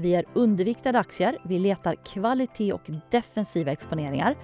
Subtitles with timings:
[0.00, 1.38] Vi är underviktade aktier.
[1.44, 4.36] Vi letar kvalitet och defensiva exponeringar.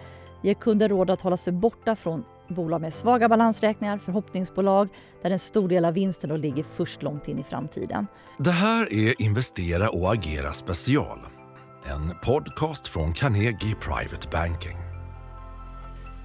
[0.42, 4.88] Ger kunder råd att hålla sig borta från bolag med svaga balansräkningar, förhoppningsbolag
[5.22, 8.06] där en stor del av vinsten då ligger först långt in i framtiden.
[8.38, 11.18] Det här är Investera och agera special.
[11.84, 14.83] En podcast från Carnegie Private Banking.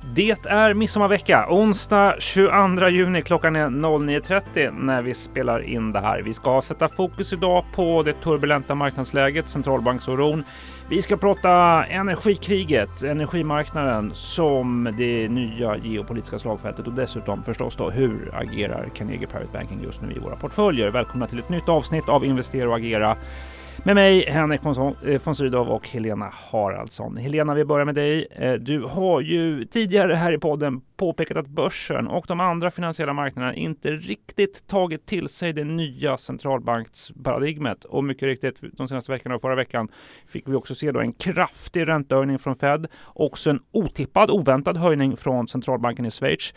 [0.01, 3.21] Det är midsommarvecka, onsdag 22 juni.
[3.21, 6.21] Klockan är 09.30 när vi spelar in det här.
[6.21, 10.43] Vi ska sätta fokus idag på det turbulenta marknadsläget, centralbanksoron.
[10.89, 18.31] Vi ska prata energikriget, energimarknaden som det nya geopolitiska slagfältet och dessutom förstås då hur
[18.33, 20.91] agerar Carnegie Private Banking just nu i våra portföljer.
[20.91, 23.15] Välkomna till ett nytt avsnitt av Investera och agera
[23.85, 27.17] med mig Henrik eh, von Sydow och Helena Haraldsson.
[27.17, 28.27] Helena, vi börjar med dig.
[28.31, 33.13] Eh, du har ju tidigare här i podden påpekat att börsen och de andra finansiella
[33.13, 37.83] marknaderna inte riktigt tagit till sig det nya centralbanksparadigmet.
[37.85, 39.87] Och mycket riktigt, de senaste veckorna och förra veckan
[40.27, 42.87] fick vi också se då en kraftig räntehöjning från Fed.
[43.05, 46.53] Också en otippad, oväntad höjning från centralbanken i Schweiz.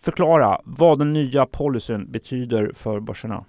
[0.00, 3.44] Förklara vad den nya policyn betyder för börserna.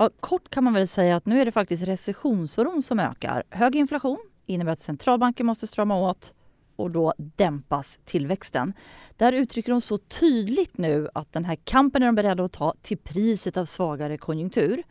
[0.00, 3.42] Ja, kort kan man väl säga att nu är det faktiskt recessionsoron som ökar.
[3.50, 6.32] Hög inflation innebär att centralbanken måste strama åt
[6.76, 8.72] och då dämpas tillväxten.
[9.16, 12.74] Där uttrycker de så tydligt nu att den här kampen är de beredda att ta
[12.82, 14.82] till priset av svagare konjunktur.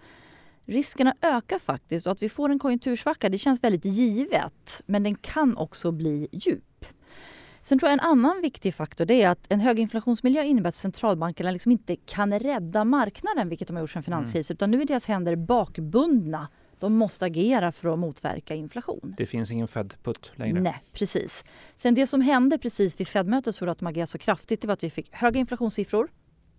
[0.65, 5.15] Riskerna ökar faktiskt och att vi får en konjunktursvacka det känns väldigt givet men den
[5.15, 6.66] kan också bli djup.
[7.67, 10.75] Sen tror jag en annan viktig faktor det är att en hög inflationsmiljö innebär att
[10.75, 14.57] centralbankerna liksom inte kan rädda marknaden, vilket de har gjort sedan finanskrisen, mm.
[14.57, 16.47] utan nu är deras händer bakbundna.
[16.79, 19.15] De måste agera för att motverka inflation.
[19.17, 20.61] Det finns ingen Fed-putt längre.
[20.61, 21.43] Nej, precis.
[21.75, 24.73] Sen det som hände precis vid Fed-mötet så att de agerade så kraftigt, det var
[24.73, 26.07] att vi fick höga inflationssiffror,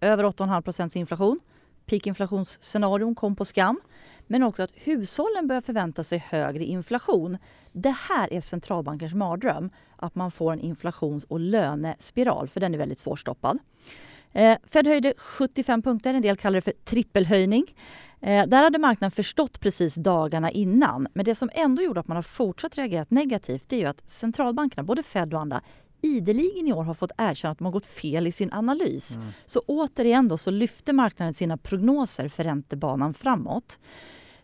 [0.01, 1.41] över 8,5 procents inflation.
[1.89, 3.81] Peakinflationsscenarion kom på skam.
[4.27, 7.39] Men också att hushållen börjar förvänta sig högre inflation.
[7.73, 12.79] Det här är centralbankens mardröm, att man får en inflations och lönespiral, för den är
[12.79, 13.59] väldigt svårstoppad.
[14.33, 17.65] Eh, Fed höjde 75 punkter, en del kallar det för trippelhöjning.
[18.21, 21.09] Eh, där hade marknaden förstått precis dagarna innan.
[21.13, 24.11] Men det som ändå gjorde att man har fortsatt reagerat negativt det är ju att
[24.11, 25.61] centralbankerna, både Fed och andra,
[26.03, 29.17] ideligen i år har fått erkänna att de har gått fel i sin analys.
[29.17, 29.29] Mm.
[29.47, 33.79] Så återigen då så lyfter marknaden sina prognoser för räntebanan framåt.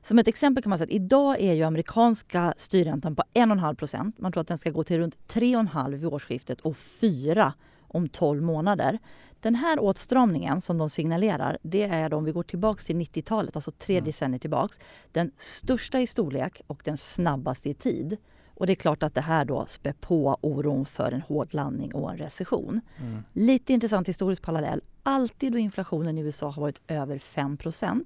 [0.02, 4.18] Som ett exempel kan man säga att idag är ju amerikanska styrräntan på 1,5 procent.
[4.18, 8.42] Man tror att den ska gå till runt 3,5 vid årsskiftet och 4 om 12
[8.42, 8.98] månader.
[9.40, 13.56] Den här åtstramningen som de signalerar, det är då, om vi går tillbaks till 90-talet,
[13.56, 14.04] alltså tre mm.
[14.04, 14.78] decennier tillbaks,
[15.12, 18.16] den största i storlek och den snabbaste i tid.
[18.54, 21.94] Och det är klart att det här då spär på oron för en hård landning
[21.94, 22.80] och en recession.
[23.00, 23.22] Mm.
[23.32, 24.80] Lite intressant historisk parallell.
[25.02, 28.04] Alltid då inflationen i USA har varit över 5%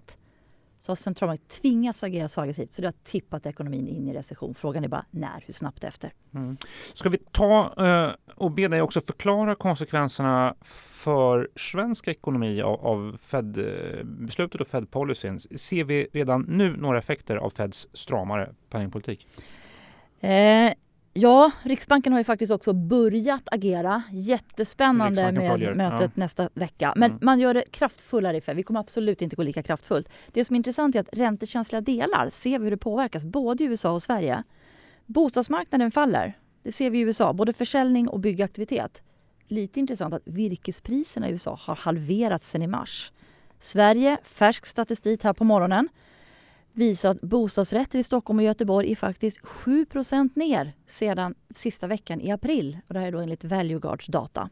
[0.79, 4.55] så har centralbanken tvingats agera så aggressivt så det har tippat ekonomin in i recession.
[4.55, 6.13] Frågan är bara när, hur snabbt efter.
[6.35, 6.57] Mm.
[6.95, 13.19] Ska vi ta uh, och be dig också förklara konsekvenserna för svensk ekonomi av, av
[13.23, 15.41] Fed-beslutet och Fed-policyn?
[15.41, 19.27] Ser vi redan nu några effekter av Feds stramare penningpolitik?
[20.21, 20.73] Eh,
[21.21, 24.03] Ja, Riksbanken har ju faktiskt också börjat agera.
[24.13, 25.75] Jättespännande med följer.
[25.75, 26.21] mötet ja.
[26.21, 26.93] nästa vecka.
[26.97, 27.19] Men mm.
[27.23, 30.09] man gör det kraftfullare för vi kommer absolut inte gå lika kraftfullt.
[30.33, 33.67] Det som är intressant är att räntekänsliga delar ser vi hur det påverkas både i
[33.67, 34.43] USA och Sverige.
[35.07, 36.39] Bostadsmarknaden faller.
[36.63, 39.03] Det ser vi i USA, både försäljning och byggaktivitet.
[39.47, 43.13] Lite intressant att virkespriserna i USA har halverats sedan i mars.
[43.59, 45.89] Sverige, färsk statistik här på morgonen
[46.79, 52.31] visar att bostadsrätter i Stockholm och Göteborg är faktiskt 7% ner sedan sista veckan i
[52.31, 52.79] april.
[52.89, 54.51] Och det här är då enligt Valueguards data.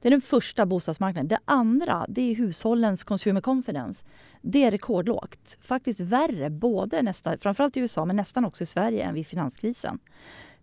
[0.00, 1.28] Det är den första bostadsmarknaden.
[1.28, 4.04] Det andra det är hushållens consumer confidence.
[4.42, 5.58] Det är rekordlågt.
[5.60, 9.98] Faktiskt värre, både nästa, framförallt i USA men nästan också i Sverige än vid finanskrisen.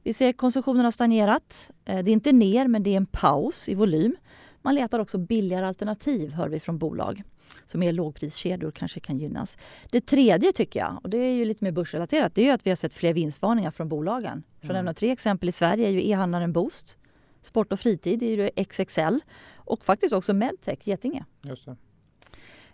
[0.03, 1.69] Vi ser att konsumtionen har stagnerat.
[1.85, 4.15] Eh, det är inte ner, men det är en paus i volym.
[4.61, 7.23] Man letar också billigare alternativ, hör vi från bolag.
[7.71, 9.57] Så mer lågpriskedjor kanske kan gynnas.
[9.91, 12.71] Det tredje tycker jag, och det är ju lite mer börsrelaterat, det är att vi
[12.71, 14.43] har sett fler vinstvarningar från bolagen.
[14.59, 14.75] För att mm.
[14.75, 16.97] nämna tre exempel i Sverige är ju e-handlaren Boost,
[17.41, 19.19] Sport och fritid är ju XXL
[19.55, 21.25] och faktiskt också Medtech, Getinge.
[21.41, 21.75] Just det.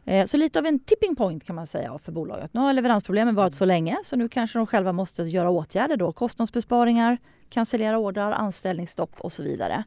[0.06, 2.54] Eh, så lite av en tipping point kan man säga för bolaget.
[2.54, 6.12] Nu har leveransproblemen varit så länge så nu kanske de själva måste göra åtgärder då.
[6.12, 7.18] Kostnadsbesparingar,
[7.50, 9.84] cancellera ordrar, anställningsstopp och så vidare.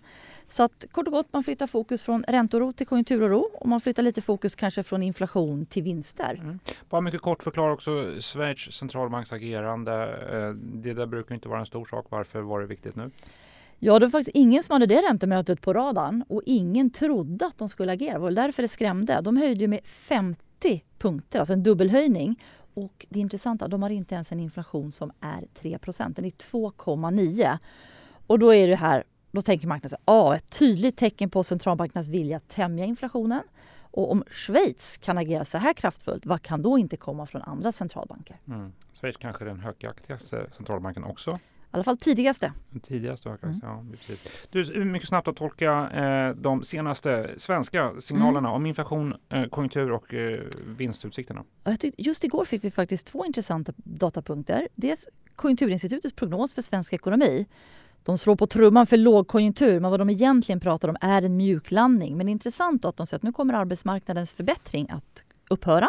[0.50, 4.02] Så att kort och gott, man flyttar fokus från ränteoro till konjunkturoro och man flyttar
[4.02, 6.34] lite fokus kanske från inflation till vinster.
[6.34, 6.58] Mm.
[6.88, 9.92] Bara mycket kort förklara också Schweiz centralbanks agerande.
[10.32, 12.06] Eh, det där brukar inte vara en stor sak.
[12.08, 13.10] Varför var det viktigt nu?
[13.78, 17.58] Ja, det var faktiskt ingen som hade det räntemötet på radarn och ingen trodde att
[17.58, 18.12] de skulle agera.
[18.12, 19.20] Det var därför det skrämde.
[19.20, 22.42] De höjde ju med 50 punkter, alltså en dubbelhöjning.
[22.74, 27.58] Och det intressanta, de har inte ens en inflation som är 3% Den är 2,9.
[28.26, 32.08] Och då är det här, då tänker marknaden att ah, ett tydligt tecken på centralbankernas
[32.08, 33.42] vilja att tämja inflationen.
[33.92, 37.72] Och om Schweiz kan agera så här kraftfullt, vad kan då inte komma från andra
[37.72, 38.36] centralbanker?
[38.48, 38.72] Mm.
[39.00, 41.38] Schweiz kanske är den högaktigaste centralbanken också.
[41.72, 42.52] I alla fall tidigaste.
[42.70, 43.86] Den tidigaste högaktigaste, mm.
[43.90, 44.22] ja precis.
[44.50, 48.52] Du, mycket snabbt att tolka eh, de senaste svenska signalerna mm.
[48.52, 51.44] om inflation, eh, konjunktur och eh, vinstutsikterna.
[51.96, 54.68] Just igår fick vi faktiskt två intressanta datapunkter.
[54.74, 55.08] Dels
[55.40, 57.46] Konjunkturinstitutets prognos för svensk ekonomi
[58.04, 62.16] de slår på trumman för lågkonjunktur, men vad de egentligen pratar om är en mjuklandning.
[62.16, 65.88] Men intressant att de säger att nu kommer arbetsmarknadens förbättring att upphöra.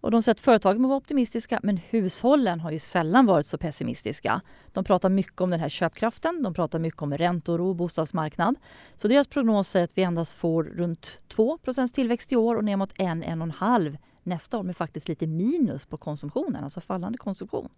[0.00, 3.58] Och de säger att företagen må vara optimistiska, men hushållen har ju sällan varit så
[3.58, 4.40] pessimistiska.
[4.72, 8.54] De pratar mycket om den här köpkraften, de pratar mycket om räntor och bostadsmarknad.
[8.96, 12.76] Så deras prognos är att vi endast får runt 2% tillväxt i år och ner
[12.76, 17.68] mot 1-1,5 nästa år, med faktiskt lite minus på konsumtionen, alltså fallande konsumtion.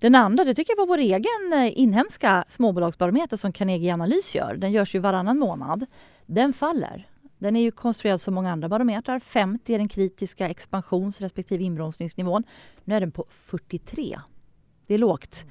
[0.00, 4.54] Den andra det tycker jag var vår egen eh, inhemska småbolagsbarometer som Carnegie Analys gör.
[4.54, 5.86] Den görs ju varannan månad.
[6.26, 7.08] Den faller.
[7.38, 9.18] Den är ju konstruerad som många andra barometrar.
[9.18, 12.44] 50 är den kritiska expansions respektive inbromsningsnivån.
[12.84, 14.18] Nu är den på 43.
[14.86, 15.44] Det är lågt.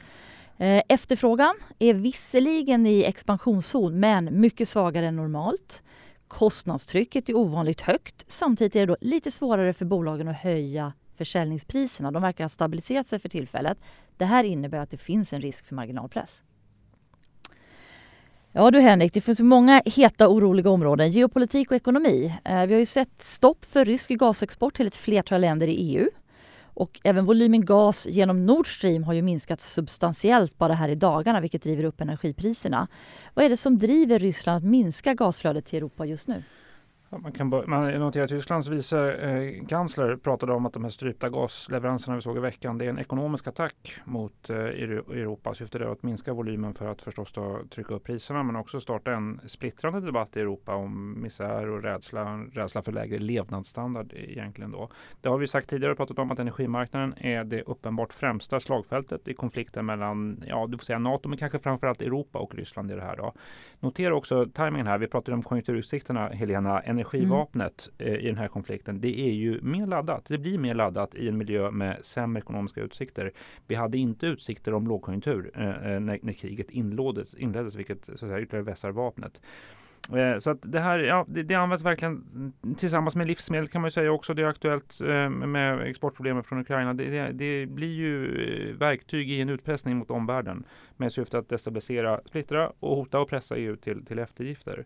[0.58, 5.82] Eh, efterfrågan är visserligen i expansionszon men mycket svagare än normalt.
[6.30, 8.26] Kostnadstrycket är ovanligt högt.
[8.28, 12.12] Samtidigt är det då lite svårare för bolagen att höja försäljningspriserna.
[12.12, 13.78] De verkar ha stabiliserat sig för tillfället.
[14.18, 16.44] Det här innebär att det finns en risk för marginalpress.
[18.52, 21.12] Ja du Henrik, det finns många heta oroliga områden.
[21.12, 22.36] Geopolitik och ekonomi.
[22.44, 26.10] Eh, vi har ju sett stopp för rysk gasexport till ett flertal länder i EU.
[26.74, 31.42] Och även volymen gas genom Nord Stream har ju minskat substantiellt bara här i dagarna
[31.42, 32.88] vilket driver upp energipriserna.
[33.34, 36.44] Vad är det som driver Ryssland att minska gasflödet till Europa just nu?
[37.18, 41.30] Man kan man noterar att Tysklands vice eh, kansler pratade om att de här strypta
[41.30, 45.54] gasleveranserna vi såg i veckan, det är en ekonomisk attack mot eh, Europa.
[45.54, 49.12] Syftet är att minska volymen för att förstås då trycka upp priserna men också starta
[49.12, 54.90] en splittrande debatt i Europa om misär och rädsla, rädsla för lägre levnadsstandard egentligen då.
[55.22, 59.28] Det har vi sagt tidigare och pratat om att energimarknaden är det uppenbart främsta slagfältet
[59.28, 62.96] i konflikten mellan, ja du får säga NATO men kanske framförallt Europa och Ryssland i
[62.96, 63.34] det här då.
[63.80, 64.98] Notera också tajmingen här.
[64.98, 68.14] Vi pratade om konjunkturutsikterna Helena energivapnet mm.
[68.14, 70.26] eh, i den här konflikten, det är ju mer laddat.
[70.28, 73.32] Det blir mer laddat i en miljö med sämre ekonomiska utsikter.
[73.68, 78.12] Vi hade inte utsikter om lågkonjunktur eh, eh när, när, kriget inleddes, inleddes vilket så
[78.12, 79.42] att säga, ytterligare vässar vapnet.
[80.16, 82.24] Eh, så att det här ja, det, det, används verkligen
[82.78, 84.34] tillsammans med livsmedel kan man säga också.
[84.34, 86.94] Det är aktuellt eh, med exportproblemen från Ukraina.
[86.94, 90.64] Det, det, det, blir ju verktyg i en utpressning mot omvärlden
[90.98, 94.86] med syfte att destabilisera, splittra och hota och pressa EU till, till eftergifter.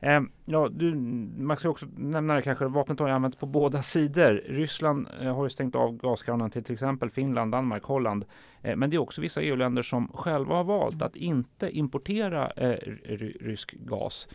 [0.00, 0.94] Eh, ja, du,
[1.38, 4.42] man ska också nämna det kanske, vapnet har ju använts på båda sidor.
[4.46, 8.24] Ryssland eh, har ju stängt av gaskranen till till exempel Finland, Danmark, Holland.
[8.62, 12.78] Eh, men det är också vissa EU-länder som själva har valt att inte importera eh,
[13.40, 14.28] rysk gas.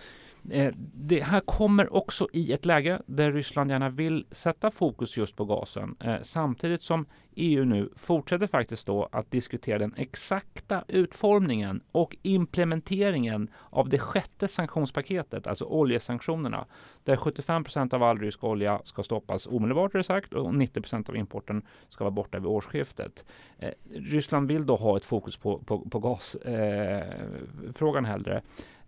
[0.50, 5.36] Eh, det här kommer också i ett läge där Ryssland gärna vill sätta fokus just
[5.36, 7.06] på gasen eh, samtidigt som
[7.36, 14.48] EU nu fortsätter faktiskt då att diskutera den exakta utformningen och implementeringen av det sjätte
[14.48, 16.66] sanktionspaketet, alltså oljesanktionerna,
[17.04, 21.66] där 75% av all rysk olja ska stoppas omedelbart, är sagt, och 90% av importen
[21.90, 23.26] ska vara borta vid årsskiftet.
[23.60, 28.42] Eh, Ryssland vill då ha ett fokus på, på, på gasfrågan eh, hellre.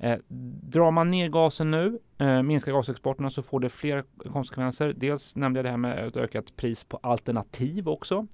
[0.04, 0.20] Eh,
[0.62, 4.94] drar man ner gasen nu, eh, minskar gasexporterna så får det flera konsekvenser.
[4.98, 8.28] Dels nämnde jag det här med ett ökat pris på alternativ också.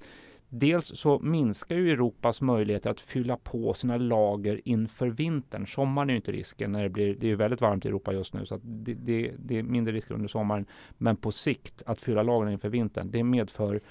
[0.49, 5.67] Dels så minskar ju Europas möjligheter att fylla på sina lager inför vintern.
[5.67, 8.13] Sommaren är ju inte risken när det blir, det är ju väldigt varmt i Europa
[8.13, 10.65] just nu så att det, det, det är mindre risker under sommaren.
[10.97, 13.81] Men på sikt att fylla lagren inför vintern, det medför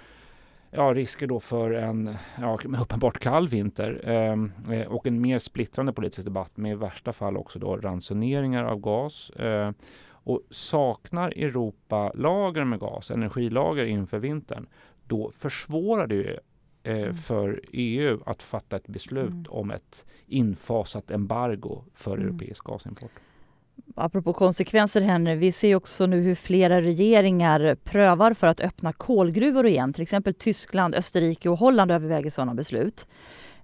[0.70, 5.92] ja, risker då för en ja, uppenbart kall vinter ehm, eh, och en mer splittrande
[5.92, 9.30] politisk debatt med i värsta fall också då ransoneringar av gas.
[9.30, 9.72] Eh,
[10.10, 14.66] och saknar Europa lager med gas, energilager inför vintern,
[15.06, 16.38] då försvårar det ju
[16.82, 17.14] eh, mm.
[17.14, 19.46] för EU att fatta ett beslut mm.
[19.48, 22.26] om ett infasat embargo för mm.
[22.28, 23.12] europeisk gasimport
[24.00, 29.66] apropå konsekvenser Henry, vi ser också nu hur flera regeringar prövar för att öppna kolgruvor
[29.66, 29.92] igen.
[29.92, 33.06] Till exempel Tyskland, Österrike och Holland överväger sådana beslut.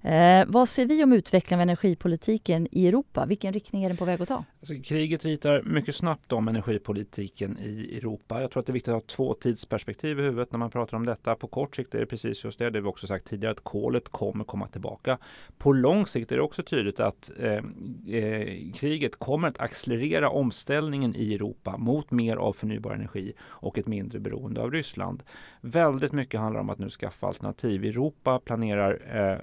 [0.05, 3.27] Eh, vad ser vi om utvecklingen av energipolitiken i Europa?
[3.27, 4.45] Vilken riktning är den på väg att ta?
[4.61, 8.41] Alltså, kriget ritar mycket snabbt om energipolitiken i Europa.
[8.41, 10.97] Jag tror att det är viktigt att ha två tidsperspektiv i huvudet när man pratar
[10.97, 11.35] om detta.
[11.35, 14.09] På kort sikt är det precis just det, det vi också sagt tidigare, att kolet
[14.09, 15.19] kommer komma tillbaka.
[15.59, 17.53] På lång sikt är det också tydligt att eh,
[18.17, 23.87] eh, kriget kommer att accelerera omställningen i Europa mot mer av förnybar energi och ett
[23.87, 25.23] mindre beroende av Ryssland.
[25.61, 27.85] Väldigt mycket handlar om att nu skaffa alternativ.
[27.85, 29.39] Europa planerar, eh,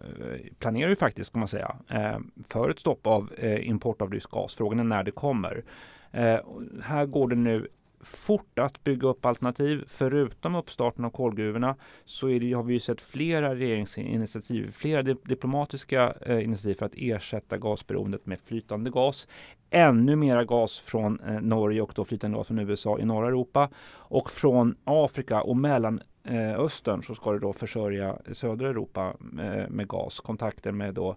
[0.60, 4.32] planerar ju faktiskt, ska man säga, eh, för ett stopp av eh, import av rysk
[4.32, 4.56] gas.
[4.56, 5.64] Frågan är när det kommer.
[6.12, 6.40] Eh,
[6.84, 7.68] här går det nu
[8.04, 9.84] fort att bygga upp alternativ.
[9.88, 16.14] Förutom uppstarten av kolgruvorna så är det, har vi ju sett flera regeringsinitiativ, flera diplomatiska
[16.28, 19.28] initiativ för att ersätta gasberoendet med flytande gas.
[19.70, 23.70] Ännu mera gas från Norge och då flytande gas från USA i norra Europa.
[23.90, 29.88] Och från Afrika och mellan Mellanöstern så ska det då försörja södra Europa eh, med
[29.88, 30.20] gas.
[30.20, 31.16] Kontakter med då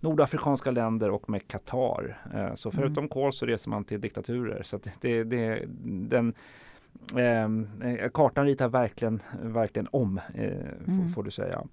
[0.00, 2.18] nordafrikanska länder och med Qatar.
[2.34, 3.08] Eh, så förutom mm.
[3.08, 4.62] kol så reser man till diktaturer.
[4.62, 5.64] Så det, det,
[6.08, 6.34] den,
[7.16, 11.08] eh, kartan ritar verkligen, verkligen om, eh, mm.
[11.08, 11.64] får du säga.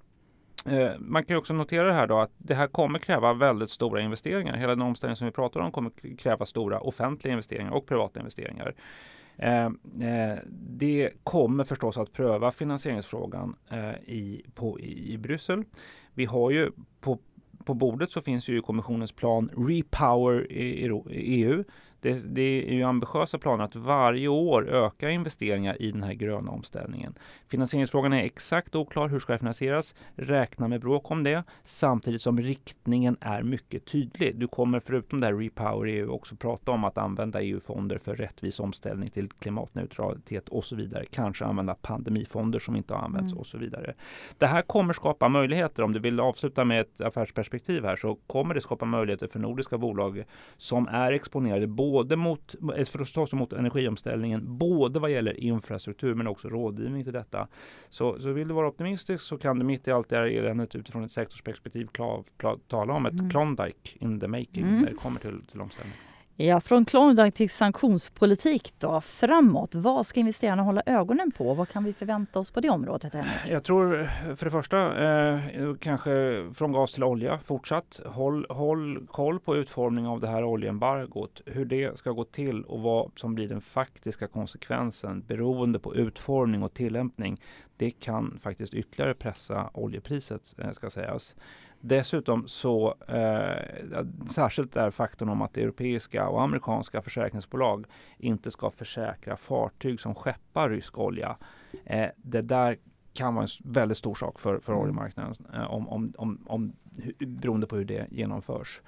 [0.65, 4.01] Eh, man kan också notera det här då att det här kommer kräva väldigt stora
[4.01, 4.57] investeringar.
[4.57, 8.73] Hela den omställning som vi pratar om kommer kräva stora offentliga investeringar och privata investeringar.
[9.37, 15.63] Eh, eh, det kommer förstås att pröva finansieringsfrågan eh, i, på, i, i Bryssel.
[16.13, 17.19] Vi har ju på
[17.65, 21.63] på bordet så finns ju kommissionens plan Repower EU
[22.03, 26.51] det, det, är ju ambitiösa planer att varje år öka investeringar i den här gröna
[26.51, 27.13] omställningen.
[27.47, 29.07] Finansieringsfrågan är exakt oklar.
[29.07, 29.95] Hur ska det finansieras?
[30.15, 34.39] Räkna med bråk om det samtidigt som riktningen är mycket tydlig.
[34.39, 38.59] Du kommer förutom det här Repower EU också prata om att använda EU-fonder för rättvis
[38.59, 41.05] omställning till klimatneutralitet och så vidare.
[41.11, 43.39] Kanske använda pandemifonder som inte har använts mm.
[43.39, 43.93] och så vidare.
[44.37, 45.83] Det här kommer skapa möjligheter.
[45.83, 49.77] Om du vill avsluta med ett affärsperspektiv här så kommer det skapa möjligheter för nordiska
[49.77, 50.23] bolag
[50.57, 56.49] som är exponerade både mot, eh, förstås mot energiomställningen, både vad gäller infrastruktur men också
[56.49, 57.47] rådgivning till detta.
[57.89, 60.75] Så, så vill du vara optimistisk så kan du mitt i allt det här eländet
[60.75, 63.29] utifrån ett sektorsperspektiv klar, klar, tala om ett mm.
[63.29, 64.81] Klondike in the making mm.
[64.81, 65.97] när det kommer till, till omställning.
[66.35, 69.75] Ja, från Klondike till sanktionspolitik då, framåt.
[69.75, 71.53] Vad ska investerarna hålla ögonen på?
[71.53, 73.13] Vad kan vi förvänta oss på det området?
[73.13, 73.31] Henrik?
[73.47, 75.39] Jag tror eh, för det första eh,
[75.79, 76.11] kanske
[76.55, 77.99] från gas till olja fortsatt.
[78.05, 82.81] Håll, håll koll på utformningen av det här oljeembargot, hur det ska gå till och
[82.81, 87.41] vad som blir den faktiska konsekvensen beroende på utformning och tillämpning.
[87.77, 91.35] Det kan faktiskt ytterligare pressa oljepriset eh, ska sägas.
[91.85, 97.85] Dessutom så, eh, särskilt är faktorn om att europeiska och amerikanska försäkringsbolag
[98.17, 101.37] inte ska försäkra fartyg som skeppar rysk olja.
[101.85, 102.77] Eh, det där
[103.13, 104.83] kan vara en väldigt stor sak för, för mm.
[104.83, 106.73] oljemarknaden eh, om, om, om, om,
[107.19, 108.81] beroende på hur det genomförs.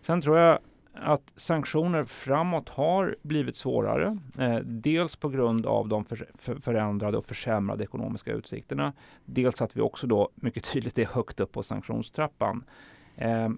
[0.00, 0.58] Sen tror jag
[0.94, 4.18] att sanktioner framåt har blivit svårare.
[4.38, 8.92] Eh, dels på grund av de för, för, förändrade och försämrade ekonomiska utsikterna.
[9.24, 12.64] Dels att vi också då mycket tydligt är högt upp på sanktionstrappan.
[13.16, 13.48] Eh,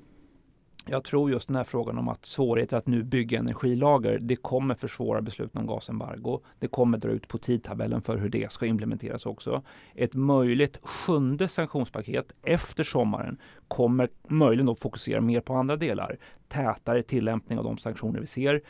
[0.89, 4.75] jag tror just den här frågan om att svårigheter att nu bygga energilager, det kommer
[4.75, 6.41] försvåra besluten om gasembargo.
[6.59, 9.63] Det kommer dra ut på tidtabellen för hur det ska implementeras också.
[9.95, 13.39] Ett möjligt sjunde sanktionspaket efter sommaren
[13.69, 16.17] kommer möjligen då fokusera mer på andra delar.
[16.49, 18.63] Tätare tillämpning av de sanktioner vi ser.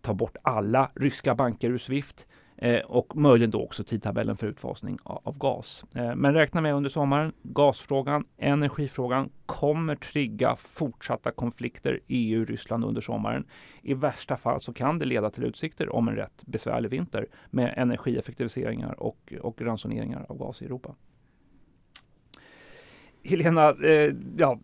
[0.00, 2.26] Ta bort alla ryska banker ur Swift
[2.60, 5.84] Eh, och möjligen då också tidtabellen för utfasning av, av gas.
[5.94, 13.46] Eh, men räkna med under sommaren, gasfrågan, energifrågan kommer trigga fortsatta konflikter EU-Ryssland under sommaren.
[13.82, 17.74] I värsta fall så kan det leda till utsikter om en rätt besvärlig vinter med
[17.76, 20.94] energieffektiviseringar och, och ransoneringar av gas i Europa.
[23.28, 24.58] Helena, eh, ja,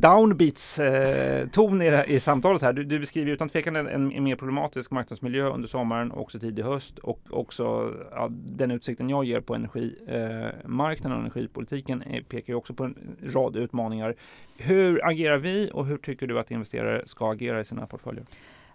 [0.00, 2.72] downbeats eh, ton i, i samtalet här.
[2.72, 6.62] Du, du beskriver utan tvekan en, en, mer problematisk marknadsmiljö under sommaren och också tidig
[6.62, 12.54] höst och också ja, den utsikten jag ger på energimarknaden eh, och energipolitiken pekar ju
[12.54, 14.14] också på en rad utmaningar.
[14.56, 18.24] Hur agerar vi och hur tycker du att investerare ska agera i sina portföljer?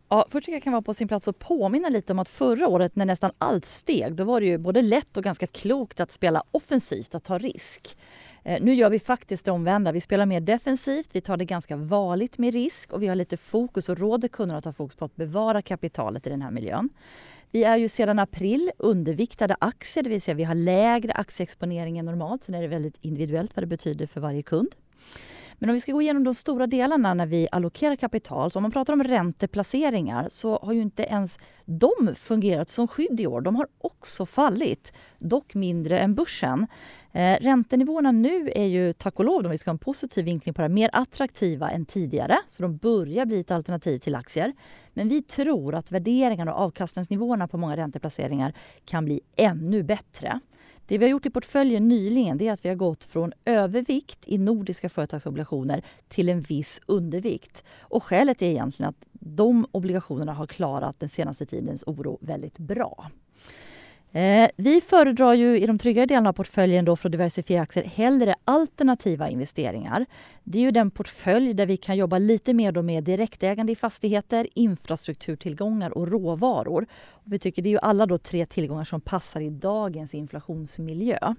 [0.09, 2.67] Ja, först tycker jag kan vara på sin plats att påminna lite om att förra
[2.67, 6.11] året när nästan allt steg, då var det ju både lätt och ganska klokt att
[6.11, 7.97] spela offensivt, att ta risk.
[8.47, 9.91] Eh, nu gör vi faktiskt det omvända.
[9.91, 13.37] Vi spelar mer defensivt, vi tar det ganska varligt med risk och vi har lite
[13.37, 16.89] fokus och råder kunderna att ha fokus på att bevara kapitalet i den här miljön.
[17.51, 22.05] Vi är ju sedan april underviktade aktier, det vill säga vi har lägre aktieexponering än
[22.05, 22.43] normalt.
[22.43, 24.75] Sen är det väldigt individuellt vad det betyder för varje kund.
[25.59, 28.63] Men om vi ska gå igenom de stora delarna när vi allokerar kapital, så om
[28.63, 33.41] man pratar om ränteplaceringar så har ju inte ens de fungerat som skydd i år.
[33.41, 36.67] De har också fallit, dock mindre än börsen.
[37.11, 40.53] Eh, räntenivåerna nu är ju tack och lov, om vi ska ha en positiv vinkling
[40.53, 42.37] på det mer attraktiva än tidigare.
[42.47, 44.53] Så de börjar bli ett alternativ till aktier.
[44.93, 48.53] Men vi tror att värderingarna och avkastningsnivåerna på många ränteplaceringar
[48.85, 50.39] kan bli ännu bättre.
[50.87, 54.37] Det vi har gjort i portföljen nyligen är att vi har gått från övervikt i
[54.37, 57.63] nordiska företagsobligationer till en viss undervikt.
[57.79, 63.11] Och skälet är egentligen att de obligationerna har klarat den senaste tidens oro väldigt bra.
[64.11, 67.83] Eh, vi föredrar ju i de tryggare delarna av portföljen då för att diversifiera aktier
[67.83, 70.05] hellre alternativa investeringar.
[70.43, 73.75] Det är ju den portfölj där vi kan jobba lite mer då med direktägande i
[73.75, 76.85] fastigheter, infrastrukturtillgångar och råvaror.
[77.09, 81.35] Och vi tycker det är ju alla då tre tillgångar som passar i dagens inflationsmiljö.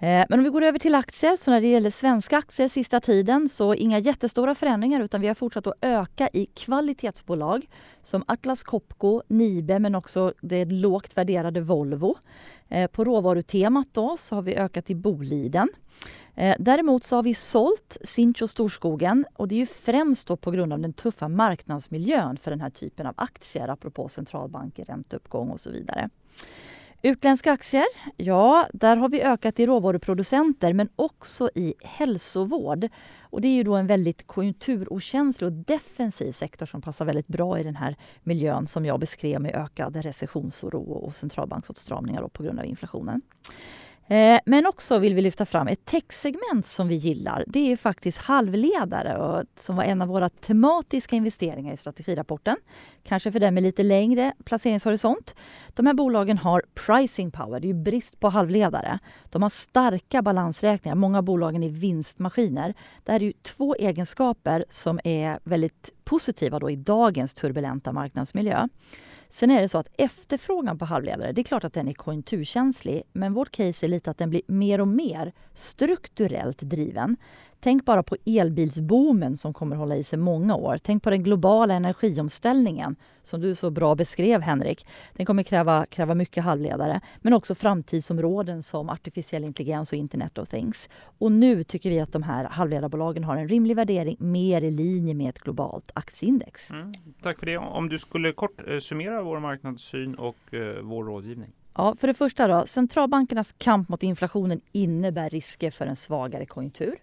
[0.00, 3.00] Eh, men om vi går över till aktier, så när det gäller svenska aktier sista
[3.00, 7.66] tiden så inga jättestora förändringar utan vi har fortsatt att öka i kvalitetsbolag
[8.02, 12.16] som Atlas Copco, Nibe men också det lågt värderade Volvo.
[12.68, 15.68] Eh, på råvarutemat då så har vi ökat i Boliden.
[16.34, 20.36] Eh, däremot så har vi sålt Sinch och Storskogen och det är ju främst då
[20.36, 25.50] på grund av den tuffa marknadsmiljön för den här typen av aktier apropå centralbanker, ränteuppgång
[25.50, 26.10] och så vidare.
[27.02, 27.86] Utländska aktier,
[28.16, 32.88] ja, där har vi ökat i råvaruproducenter men också i hälsovård.
[33.20, 37.58] Och det är ju då en väldigt konjunkturokänslig och defensiv sektor som passar väldigt bra
[37.58, 42.64] i den här miljön som jag beskrev med ökad recessionsoro och centralbanksåtstramningar på grund av
[42.64, 43.22] inflationen.
[44.08, 47.44] Eh, men också vill vi lyfta fram ett techsegment som vi gillar.
[47.46, 52.56] Det är faktiskt halvledare och som var en av våra tematiska investeringar i strategirapporten.
[53.04, 55.34] Kanske för den med lite längre placeringshorisont.
[55.68, 58.98] De här bolagen har pricing power, det är brist på halvledare.
[59.24, 62.74] De har starka balansräkningar, många av bolagen är vinstmaskiner.
[63.04, 68.68] Det här är ju två egenskaper som är väldigt positiva då i dagens turbulenta marknadsmiljö.
[69.30, 73.02] Sen är det så att efterfrågan på halvledare, det är klart att den är konjunkturkänslig,
[73.12, 77.16] men vårt case är lite att den blir mer och mer strukturellt driven.
[77.60, 80.78] Tänk bara på elbilsboomen som kommer hålla i sig många år.
[80.82, 84.86] Tänk på den globala energiomställningen som du så bra beskrev Henrik.
[85.14, 90.48] Den kommer kräva, kräva mycket halvledare men också framtidsområden som artificiell intelligens och internet of
[90.48, 90.88] things.
[91.18, 95.14] Och nu tycker vi att de här halvledarbolagen har en rimlig värdering mer i linje
[95.14, 96.70] med ett globalt aktieindex.
[96.70, 97.58] Mm, tack för det.
[97.58, 101.50] Om du skulle kort eh, summera vår marknadssyn och eh, vår rådgivning.
[101.74, 106.96] Ja, för det första då, centralbankernas kamp mot inflationen innebär risker för en svagare konjunktur.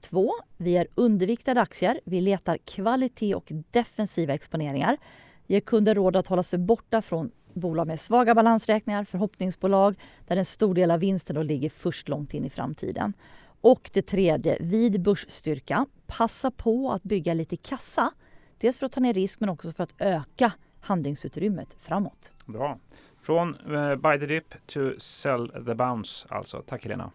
[0.00, 2.00] Två, vi är underviktade aktier.
[2.04, 4.96] Vi letar kvalitet och defensiva exponeringar.
[5.46, 9.94] Ger kunder råd att hålla sig borta från bolag med svaga balansräkningar, förhoppningsbolag
[10.26, 13.12] där en stor del av vinsten då ligger först långt in i framtiden.
[13.60, 18.12] Och det tredje, vid börsstyrka, passa på att bygga lite kassa.
[18.58, 22.32] Dels för att ta ner risk men också för att öka handlingsutrymmet framåt.
[22.46, 22.78] Bra.
[23.22, 26.62] Från eh, uh, buy the dip to sell the bounce alltså.
[26.66, 27.10] Tack Helena.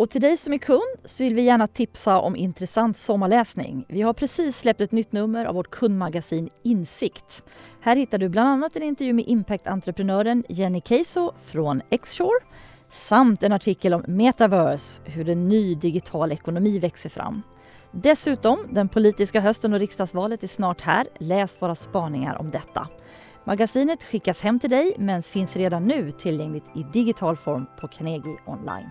[0.00, 3.84] Och till dig som är kund så vill vi gärna tipsa om intressant sommarläsning.
[3.88, 7.44] Vi har precis släppt ett nytt nummer av vårt kundmagasin Insikt.
[7.80, 12.40] Här hittar du bland annat en intervju med impact-entreprenören Jenny Keiso från Xshore
[12.90, 17.42] samt en artikel om metaverse, hur en ny digital ekonomi växer fram.
[17.92, 21.06] Dessutom, den politiska hösten och riksdagsvalet är snart här.
[21.18, 22.88] Läs våra spaningar om detta.
[23.44, 28.36] Magasinet skickas hem till dig men finns redan nu tillgängligt i digital form på Carnegie
[28.46, 28.90] online.